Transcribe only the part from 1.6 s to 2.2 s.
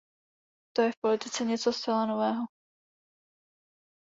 zcela